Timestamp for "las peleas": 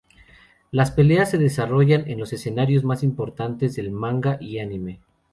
0.71-1.29